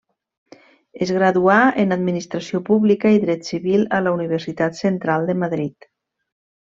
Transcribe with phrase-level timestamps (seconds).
[1.05, 5.89] Es graduà en administració Pública i Dret Civil a la Universitat Central de Madrid.